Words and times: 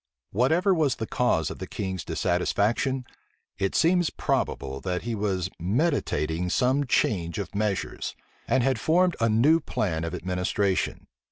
Whatever 0.31 0.73
was 0.73 0.95
the 0.95 1.05
cause 1.05 1.51
of 1.51 1.59
the 1.59 1.67
king's 1.67 2.03
dissatisfaction, 2.03 3.05
it 3.59 3.75
seems 3.75 4.09
probable 4.09 4.81
that 4.81 5.03
he 5.03 5.13
was 5.13 5.47
meditating 5.59 6.49
some 6.49 6.87
change 6.87 7.37
of 7.37 7.53
measures, 7.53 8.15
and 8.47 8.63
had 8.63 8.79
formed 8.79 9.15
a 9.19 9.29
new 9.29 9.59
plan 9.59 10.03
of 10.03 10.15
administration. 10.15 11.05